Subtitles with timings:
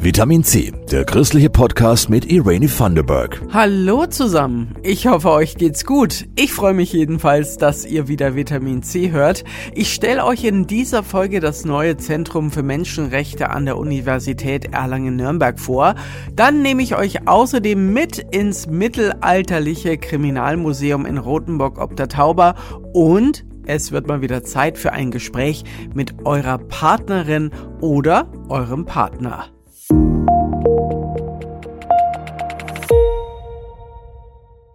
[0.00, 3.42] Vitamin C, der christliche Podcast mit Irene Thunderberg.
[3.52, 4.76] Hallo zusammen.
[4.84, 6.28] Ich hoffe, euch geht's gut.
[6.36, 9.42] Ich freue mich jedenfalls, dass ihr wieder Vitamin C hört.
[9.74, 15.58] Ich stelle euch in dieser Folge das neue Zentrum für Menschenrechte an der Universität Erlangen-Nürnberg
[15.58, 15.96] vor.
[16.32, 22.54] Dann nehme ich euch außerdem mit ins mittelalterliche Kriminalmuseum in Rothenburg ob der Tauber
[22.92, 29.46] und es wird mal wieder Zeit für ein Gespräch mit eurer Partnerin oder eurem Partner.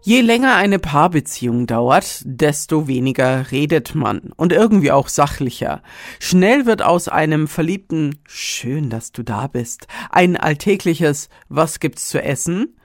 [0.06, 5.82] Je länger eine Paarbeziehung dauert, desto weniger redet man und irgendwie auch sachlicher.
[6.20, 12.22] Schnell wird aus einem verliebten Schön, dass du da bist ein alltägliches Was gibt's zu
[12.22, 12.76] essen?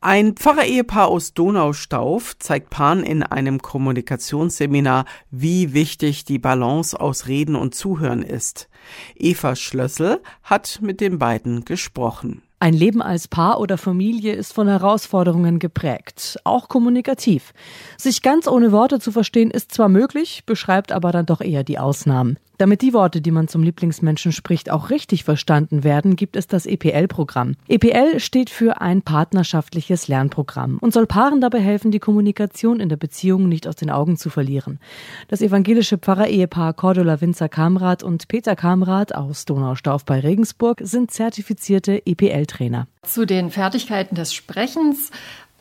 [0.00, 7.56] Ein Pfarrerehepaar aus Donaustauf zeigt Pan in einem Kommunikationsseminar, wie wichtig die Balance aus Reden
[7.56, 8.68] und Zuhören ist.
[9.16, 12.42] Eva Schlössel hat mit den beiden gesprochen.
[12.60, 17.52] Ein Leben als Paar oder Familie ist von Herausforderungen geprägt, auch kommunikativ.
[17.96, 21.78] Sich ganz ohne Worte zu verstehen ist zwar möglich, beschreibt aber dann doch eher die
[21.80, 22.38] Ausnahmen.
[22.58, 26.66] Damit die Worte, die man zum Lieblingsmenschen spricht, auch richtig verstanden werden, gibt es das
[26.66, 27.54] EPL-Programm.
[27.68, 32.96] EPL steht für ein partnerschaftliches Lernprogramm und soll Paaren dabei helfen, die Kommunikation in der
[32.96, 34.80] Beziehung nicht aus den Augen zu verlieren.
[35.28, 42.04] Das evangelische Pfarrerehepaar Cordula Winzer Kamrat und Peter Kamrat aus Donaustauf bei Regensburg sind zertifizierte
[42.06, 42.88] EPL-Trainer.
[43.04, 45.12] Zu den Fertigkeiten des Sprechens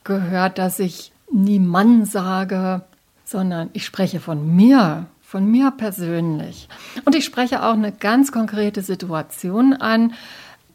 [0.04, 2.82] gehört, dass ich nie Mann sage,
[3.24, 6.70] sondern ich spreche von mir von mir persönlich.
[7.04, 10.14] Und ich spreche auch eine ganz konkrete Situation an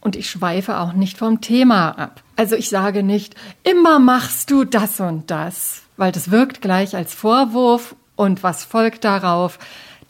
[0.03, 2.23] und ich schweife auch nicht vom Thema ab.
[2.37, 7.15] Also ich sage nicht, immer machst du das und das, weil das wirkt gleich als
[7.15, 9.59] Vorwurf und was folgt darauf?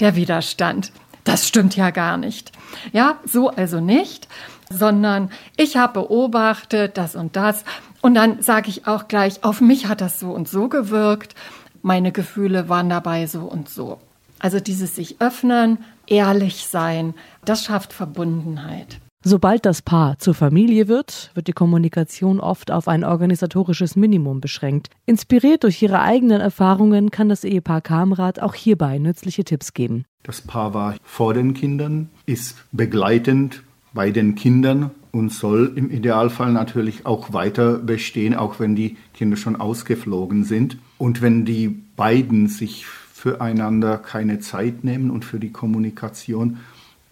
[0.00, 0.90] Der Widerstand.
[1.22, 2.50] Das stimmt ja gar nicht.
[2.92, 4.26] Ja, so also nicht,
[4.68, 7.62] sondern ich habe beobachtet das und das
[8.00, 11.36] und dann sage ich auch gleich, auf mich hat das so und so gewirkt.
[11.80, 14.00] Meine Gefühle waren dabei so und so.
[14.42, 17.14] Also dieses sich öffnen, ehrlich sein,
[17.44, 18.98] das schafft Verbundenheit.
[19.24, 24.90] Sobald das Paar zur Familie wird, wird die Kommunikation oft auf ein organisatorisches Minimum beschränkt.
[25.06, 30.04] Inspiriert durch ihre eigenen Erfahrungen kann das Ehepaar Kamrat auch hierbei nützliche Tipps geben.
[30.24, 33.62] Das Paar war vor den Kindern, ist begleitend
[33.94, 39.36] bei den Kindern und soll im Idealfall natürlich auch weiter bestehen, auch wenn die Kinder
[39.36, 40.78] schon ausgeflogen sind.
[40.98, 42.86] Und wenn die beiden sich
[43.22, 46.58] füreinander keine Zeit nehmen und für die Kommunikation,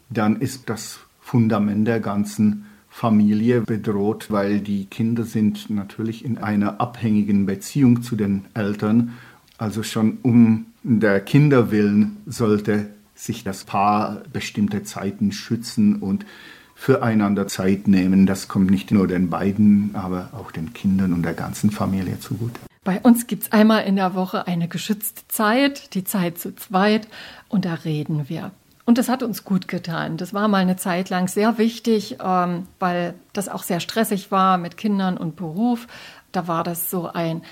[0.09, 6.81] dann ist das Fundament der ganzen Familie bedroht, weil die Kinder sind natürlich in einer
[6.81, 9.13] abhängigen Beziehung zu den Eltern.
[9.57, 16.27] Also schon um der Kinder willen sollte sich das Paar bestimmte Zeiten schützen und
[16.75, 18.27] füreinander Zeit nehmen.
[18.27, 22.59] Das kommt nicht nur den beiden, aber auch den Kindern und der ganzen Familie zugute.
[22.91, 27.07] Bei uns gibt es einmal in der Woche eine geschützte Zeit, die Zeit zu zweit,
[27.49, 28.51] und da reden wir.
[28.85, 30.17] Und das hat uns gut getan.
[30.17, 34.59] Das war mal eine Zeit lang sehr wichtig, ähm, weil das auch sehr stressig war
[34.59, 35.87] mit Kindern und Beruf.
[36.33, 37.43] Da war das so ein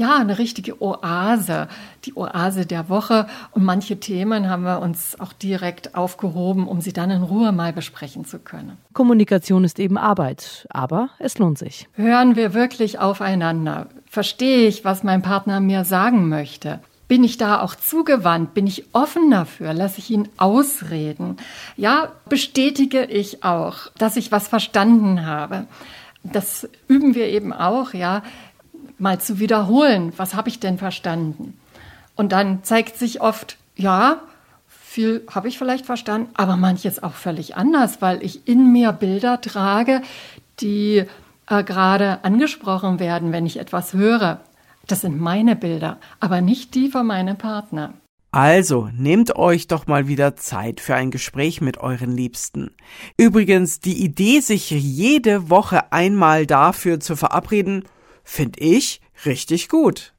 [0.00, 1.68] ja, eine richtige Oase,
[2.06, 3.26] die Oase der Woche.
[3.52, 7.74] Und manche Themen haben wir uns auch direkt aufgehoben, um sie dann in Ruhe mal
[7.74, 8.78] besprechen zu können.
[8.94, 11.86] Kommunikation ist eben Arbeit, aber es lohnt sich.
[11.92, 13.88] Hören wir wirklich aufeinander?
[14.06, 16.80] Verstehe ich, was mein Partner mir sagen möchte?
[17.06, 18.54] Bin ich da auch zugewandt?
[18.54, 19.74] Bin ich offen dafür?
[19.74, 21.36] Lasse ich ihn ausreden?
[21.76, 25.66] Ja, bestätige ich auch, dass ich was verstanden habe?
[26.22, 28.22] Das üben wir eben auch, ja
[29.00, 31.58] mal zu wiederholen, was habe ich denn verstanden?
[32.16, 34.20] Und dann zeigt sich oft, ja,
[34.68, 39.40] viel habe ich vielleicht verstanden, aber manches auch völlig anders, weil ich in mir Bilder
[39.40, 40.02] trage,
[40.60, 41.04] die
[41.46, 44.40] äh, gerade angesprochen werden, wenn ich etwas höre.
[44.86, 47.94] Das sind meine Bilder, aber nicht die von meinem Partner.
[48.32, 52.70] Also, nehmt euch doch mal wieder Zeit für ein Gespräch mit euren Liebsten.
[53.16, 57.84] Übrigens, die Idee, sich jede Woche einmal dafür zu verabreden,
[58.32, 60.14] Finde ich richtig gut.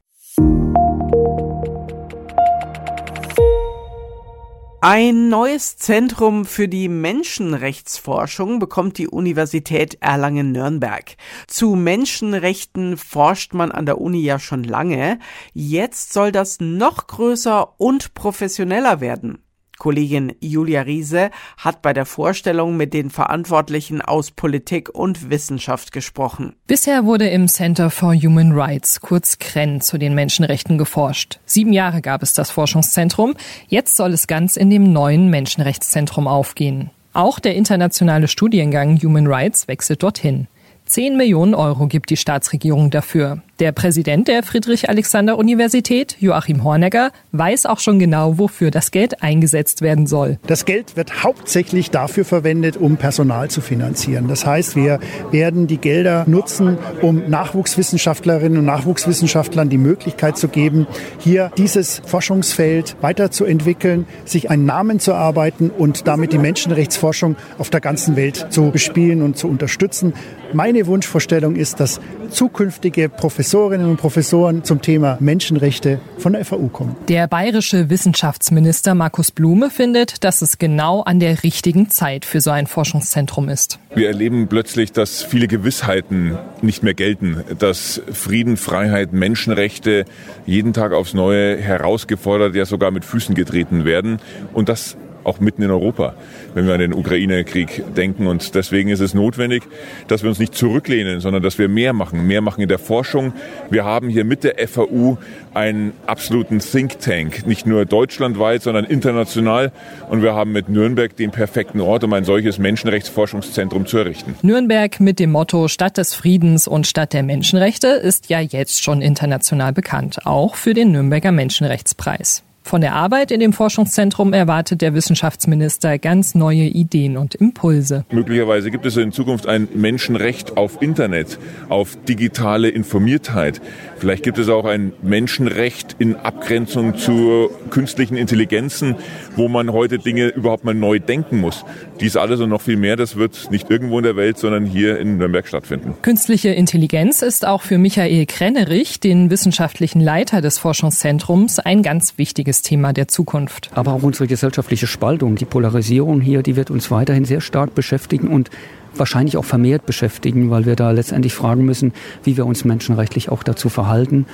[4.81, 11.15] Ein neues Zentrum für die Menschenrechtsforschung bekommt die Universität Erlangen-Nürnberg.
[11.47, 15.17] Zu Menschenrechten forscht man an der Uni ja schon lange.
[15.53, 19.41] Jetzt soll das noch größer und professioneller werden.
[19.81, 26.53] Kollegin Julia Riese hat bei der Vorstellung mit den Verantwortlichen aus Politik und Wissenschaft gesprochen.
[26.67, 31.39] Bisher wurde im Center for Human Rights, kurz CREN, zu den Menschenrechten geforscht.
[31.47, 33.33] Sieben Jahre gab es das Forschungszentrum.
[33.69, 36.91] Jetzt soll es ganz in dem neuen Menschenrechtszentrum aufgehen.
[37.13, 40.47] Auch der internationale Studiengang Human Rights wechselt dorthin.
[40.85, 43.41] 10 Millionen Euro gibt die Staatsregierung dafür.
[43.61, 50.07] Der Präsident der Friedrich-Alexander-Universität, Joachim Hornegger, weiß auch schon genau, wofür das Geld eingesetzt werden
[50.07, 50.39] soll.
[50.47, 54.27] Das Geld wird hauptsächlich dafür verwendet, um Personal zu finanzieren.
[54.27, 54.99] Das heißt, wir
[55.29, 60.87] werden die Gelder nutzen, um Nachwuchswissenschaftlerinnen und Nachwuchswissenschaftlern die Möglichkeit zu geben,
[61.19, 67.79] hier dieses Forschungsfeld weiterzuentwickeln, sich einen Namen zu arbeiten und damit die Menschenrechtsforschung auf der
[67.79, 70.15] ganzen Welt zu bespielen und zu unterstützen.
[70.51, 73.07] Meine Wunschvorstellung ist, dass zukünftige
[73.51, 76.95] Professorinnen und Professoren zum Thema Menschenrechte von der FAU kommen.
[77.09, 82.49] Der bayerische Wissenschaftsminister Markus Blume findet, dass es genau an der richtigen Zeit für so
[82.49, 83.77] ein Forschungszentrum ist.
[83.93, 90.05] Wir erleben plötzlich, dass viele Gewissheiten nicht mehr gelten, dass Frieden, Freiheit, Menschenrechte
[90.45, 94.19] jeden Tag aufs Neue herausgefordert, ja sogar mit Füßen getreten werden
[94.53, 96.15] und das auch mitten in Europa,
[96.53, 98.27] wenn wir an den Ukraine-Krieg denken.
[98.27, 99.63] Und deswegen ist es notwendig,
[100.07, 103.33] dass wir uns nicht zurücklehnen, sondern dass wir mehr machen, mehr machen in der Forschung.
[103.69, 105.17] Wir haben hier mit der FAU
[105.53, 109.71] einen absoluten Think Tank, nicht nur deutschlandweit, sondern international.
[110.09, 114.35] Und wir haben mit Nürnberg den perfekten Ort, um ein solches Menschenrechtsforschungszentrum zu errichten.
[114.41, 119.01] Nürnberg mit dem Motto Stadt des Friedens und Stadt der Menschenrechte ist ja jetzt schon
[119.01, 122.43] international bekannt, auch für den Nürnberger Menschenrechtspreis.
[122.63, 128.05] Von der Arbeit in dem Forschungszentrum erwartet der Wissenschaftsminister ganz neue Ideen und Impulse.
[128.11, 131.37] Möglicherweise gibt es in Zukunft ein Menschenrecht auf Internet,
[131.69, 133.61] auf digitale Informiertheit.
[133.97, 138.95] Vielleicht gibt es auch ein Menschenrecht in Abgrenzung zu künstlichen Intelligenzen,
[139.35, 141.65] wo man heute Dinge überhaupt mal neu denken muss.
[141.99, 144.99] Dies alles und noch viel mehr, das wird nicht irgendwo in der Welt, sondern hier
[144.99, 145.95] in Nürnberg stattfinden.
[146.03, 152.50] Künstliche Intelligenz ist auch für Michael Krennerich, den wissenschaftlichen Leiter des Forschungszentrums, ein ganz wichtiges
[152.51, 153.69] wichtiges Thema der Zukunft.
[153.73, 158.27] Aber auch unsere gesellschaftliche Spaltung, die Polarisierung hier, die wird uns weiterhin sehr stark beschäftigen
[158.27, 158.49] und
[158.95, 161.93] wahrscheinlich auch vermehrt beschäftigen, weil wir da letztendlich fragen müssen,
[162.23, 164.25] wie wir uns menschenrechtlich auch dazu verhalten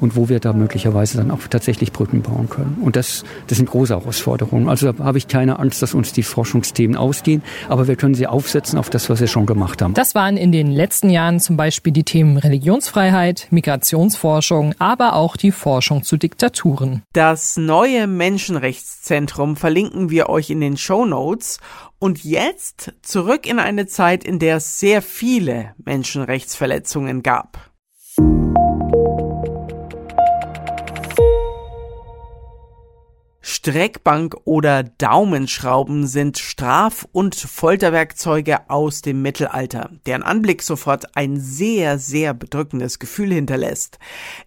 [0.00, 2.78] und wo wir da möglicherweise dann auch tatsächlich Brücken bauen können.
[2.82, 4.68] Und das, das sind große Herausforderungen.
[4.68, 8.26] Also da habe ich keine Angst, dass uns die Forschungsthemen ausgehen, aber wir können sie
[8.26, 9.94] aufsetzen auf das, was wir schon gemacht haben.
[9.94, 15.52] Das waren in den letzten Jahren zum Beispiel die Themen Religionsfreiheit, Migrationsforschung, aber auch die
[15.52, 17.02] Forschung zu Diktaturen.
[17.12, 21.60] Das neue Menschenrechtszentrum verlinken wir euch in den Show Notes.
[22.04, 27.70] Und jetzt zurück in eine Zeit, in der es sehr viele Menschenrechtsverletzungen gab.
[33.64, 41.98] Streckbank oder Daumenschrauben sind Straf- und Folterwerkzeuge aus dem Mittelalter, deren Anblick sofort ein sehr,
[41.98, 43.98] sehr bedrückendes Gefühl hinterlässt.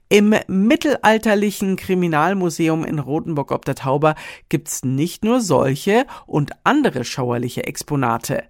[0.08, 4.14] Im mittelalterlichen Kriminalmuseum in Rothenburg ob der Tauber
[4.50, 8.44] gibt's nicht nur solche und andere schauerliche Exponate.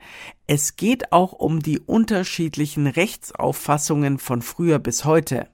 [0.47, 5.47] Es geht auch um die unterschiedlichen Rechtsauffassungen von früher bis heute.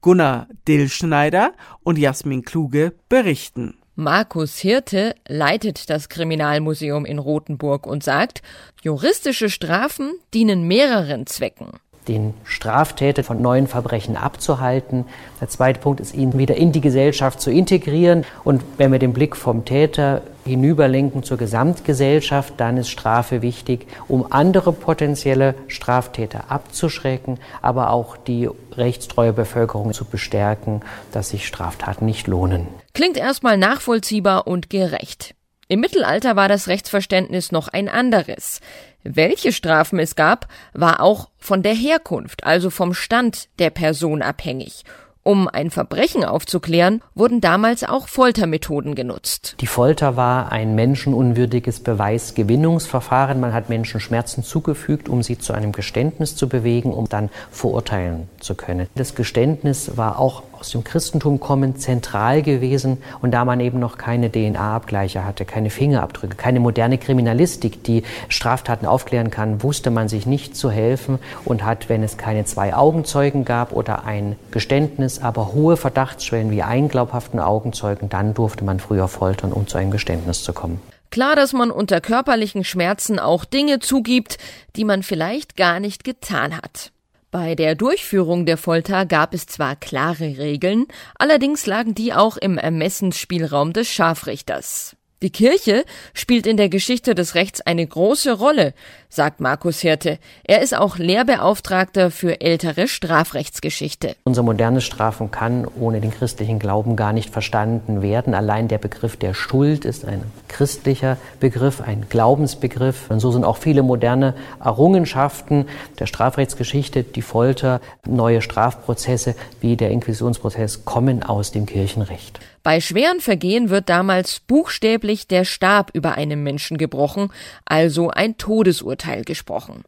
[0.00, 3.81] Gunnar Dillschneider und Jasmin Kluge berichten.
[3.94, 8.40] Markus Hirte leitet das Kriminalmuseum in Rothenburg und sagt,
[8.82, 11.72] juristische Strafen dienen mehreren Zwecken
[12.08, 15.04] den Straftäter von neuen Verbrechen abzuhalten.
[15.40, 18.24] Der zweite Punkt ist, ihn wieder in die Gesellschaft zu integrieren.
[18.44, 24.26] Und wenn wir den Blick vom Täter hinüberlenken zur Gesamtgesellschaft, dann ist Strafe wichtig, um
[24.30, 30.80] andere potenzielle Straftäter abzuschrecken, aber auch die rechtstreue Bevölkerung zu bestärken,
[31.12, 32.66] dass sich Straftaten nicht lohnen.
[32.94, 35.34] Klingt erstmal nachvollziehbar und gerecht.
[35.72, 38.60] Im Mittelalter war das Rechtsverständnis noch ein anderes.
[39.04, 44.84] Welche Strafen es gab, war auch von der Herkunft, also vom Stand der Person abhängig.
[45.22, 49.56] Um ein Verbrechen aufzuklären, wurden damals auch Foltermethoden genutzt.
[49.60, 53.40] Die Folter war ein menschenunwürdiges Beweisgewinnungsverfahren.
[53.40, 58.28] Man hat Menschen Schmerzen zugefügt, um sie zu einem Geständnis zu bewegen, um dann verurteilen
[58.40, 58.88] zu können.
[58.94, 63.98] Das Geständnis war auch aus dem Christentum kommend zentral gewesen und da man eben noch
[63.98, 70.24] keine DNA-Abgleiche hatte, keine Fingerabdrücke, keine moderne Kriminalistik, die Straftaten aufklären kann, wusste man sich
[70.24, 75.52] nicht zu helfen und hat, wenn es keine zwei Augenzeugen gab oder ein Geständnis, aber
[75.52, 80.44] hohe Verdachtsschwellen wie einen glaubhaften Augenzeugen, dann durfte man früher foltern, um zu einem Geständnis
[80.44, 80.80] zu kommen.
[81.10, 84.38] Klar, dass man unter körperlichen Schmerzen auch Dinge zugibt,
[84.76, 86.92] die man vielleicht gar nicht getan hat.
[87.32, 90.84] Bei der Durchführung der Folter gab es zwar klare Regeln,
[91.18, 94.96] allerdings lagen die auch im Ermessensspielraum des Scharfrichters.
[95.22, 98.74] Die Kirche spielt in der Geschichte des Rechts eine große Rolle.
[99.12, 100.18] Sagt Markus Hirte.
[100.42, 104.16] Er ist auch Lehrbeauftragter für ältere Strafrechtsgeschichte.
[104.24, 108.32] Unser modernes Strafen kann ohne den christlichen Glauben gar nicht verstanden werden.
[108.32, 113.10] Allein der Begriff der Schuld ist ein christlicher Begriff, ein Glaubensbegriff.
[113.10, 115.66] Und so sind auch viele moderne Errungenschaften
[115.98, 122.40] der Strafrechtsgeschichte, die Folter, neue Strafprozesse wie der Inquisitionsprozess kommen aus dem Kirchenrecht.
[122.64, 127.32] Bei schweren Vergehen wird damals buchstäblich der Stab über einem Menschen gebrochen,
[127.64, 129.84] also ein Todesurteil gesprochen.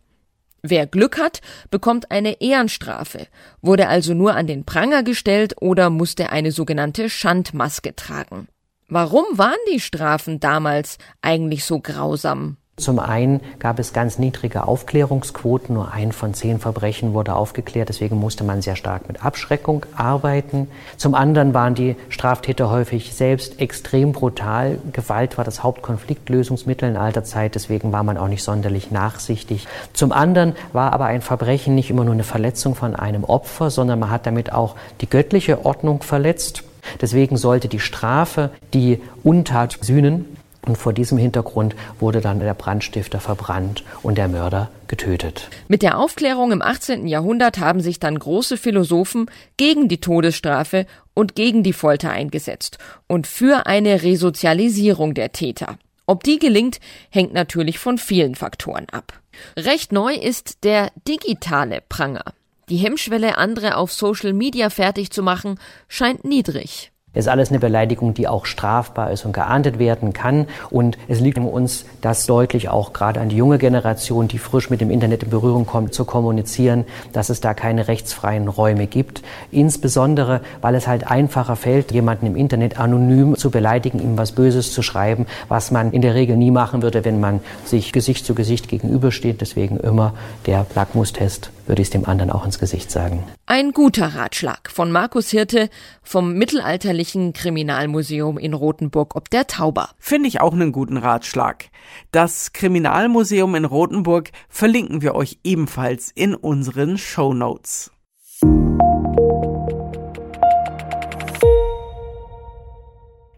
[0.63, 3.27] Wer Glück hat, bekommt eine Ehrenstrafe,
[3.61, 8.49] wurde also nur an den Pranger gestellt oder musste eine sogenannte Schandmaske tragen.
[8.89, 12.57] Warum waren die Strafen damals eigentlich so grausam?
[12.77, 18.17] Zum einen gab es ganz niedrige Aufklärungsquoten, nur ein von zehn Verbrechen wurde aufgeklärt, deswegen
[18.19, 20.67] musste man sehr stark mit Abschreckung arbeiten.
[20.97, 24.79] Zum anderen waren die Straftäter häufig selbst extrem brutal.
[24.93, 29.69] Gewalt war das Hauptkonfliktlösungsmittel in alter Zeit, deswegen war man auch nicht sonderlich nachsichtig.
[29.93, 34.01] Zum anderen war aber ein Verbrechen nicht immer nur eine Verletzung von einem Opfer, sondern
[34.01, 36.65] man hat damit auch die göttliche Ordnung verletzt.
[37.01, 43.21] Deswegen sollte die Strafe die Untat sühnen und vor diesem Hintergrund wurde dann der Brandstifter
[43.21, 45.49] verbrannt und der Mörder getötet.
[45.69, 47.07] Mit der Aufklärung im 18.
[47.07, 53.27] Jahrhundert haben sich dann große Philosophen gegen die Todesstrafe und gegen die Folter eingesetzt und
[53.27, 55.79] für eine Resozialisierung der Täter.
[56.07, 56.81] Ob die gelingt,
[57.11, 59.21] hängt natürlich von vielen Faktoren ab.
[59.57, 62.25] Recht neu ist der digitale Pranger.
[62.69, 66.93] Die Hemmschwelle, andere auf Social Media fertig zu machen, scheint niedrig.
[67.15, 70.47] Ist alles eine Beleidigung, die auch strafbar ist und geahndet werden kann.
[70.71, 74.71] Und es liegt an uns, das deutlich auch gerade an die junge Generation, die frisch
[74.71, 79.23] mit dem Internet in Berührung kommt, zu kommunizieren, dass es da keine rechtsfreien Räume gibt.
[79.51, 84.73] Insbesondere, weil es halt einfacher fällt, jemanden im Internet anonym zu beleidigen, ihm was Böses
[84.73, 88.35] zu schreiben, was man in der Regel nie machen würde, wenn man sich Gesicht zu
[88.35, 89.41] Gesicht gegenübersteht.
[89.41, 90.15] Deswegen immer
[90.47, 93.25] der Lackmustest würde ich es dem anderen auch ins Gesicht sagen.
[93.47, 95.69] Ein guter Ratschlag von Markus Hirte
[96.03, 99.91] vom Mittelalterlichen Kriminalmuseum in Rothenburg ob der Tauber.
[99.99, 101.67] Finde ich auch einen guten Ratschlag.
[102.11, 107.91] Das Kriminalmuseum in Rothenburg verlinken wir euch ebenfalls in unseren Show Notes.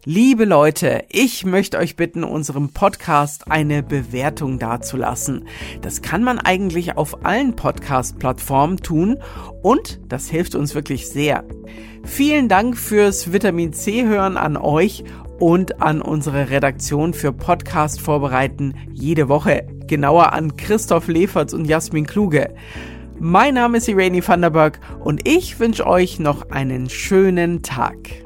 [0.08, 5.48] Liebe Leute, ich möchte euch bitten, unserem Podcast eine Bewertung dazulassen.
[5.82, 9.18] Das kann man eigentlich auf allen Podcast-Plattformen tun
[9.64, 11.42] und das hilft uns wirklich sehr.
[12.04, 15.02] Vielen Dank fürs Vitamin C hören an euch
[15.40, 19.66] und an unsere Redaktion für Podcast vorbereiten jede Woche.
[19.88, 22.54] Genauer an Christoph Leferts und Jasmin Kluge.
[23.18, 28.25] Mein Name ist Irene Vanderberg und ich wünsche euch noch einen schönen Tag.